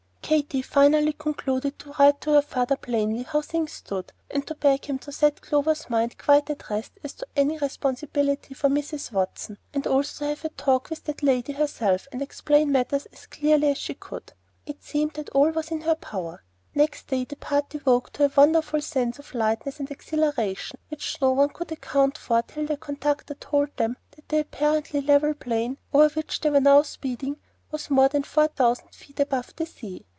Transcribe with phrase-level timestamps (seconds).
[0.21, 5.11] Katy finally concluded to write her father plainly how things stood, and beg him to
[5.11, 9.11] set Clover's mind quite at rest as to any responsibility for Mrs.
[9.11, 13.25] Watson, and also to have a talk with that lady herself, and explain matters as
[13.25, 14.31] clearly as she could.
[14.65, 16.45] It seemed all that was in her power.
[16.73, 21.33] Next day the party woke to a wonderful sense of lightness and exhilaration which no
[21.33, 26.07] one could account for till the conductor told them that the apparently level plain over
[26.13, 27.35] which they were speeding
[27.69, 30.05] was more than four thousand feet above the sea.